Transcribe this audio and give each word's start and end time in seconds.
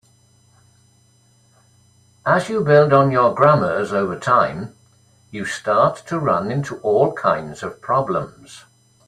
As 2.25 2.49
you 2.49 2.63
build 2.63 2.91
on 2.91 3.11
your 3.11 3.35
grammars 3.35 3.93
over 3.93 4.17
time, 4.17 4.75
you 5.29 5.45
start 5.45 5.97
to 6.07 6.17
run 6.17 6.49
into 6.49 6.79
all 6.79 7.13
kinds 7.13 7.61
of 7.61 7.83
problems. 7.83 8.63